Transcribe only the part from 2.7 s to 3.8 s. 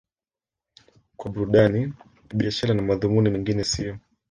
na madhumuni mengine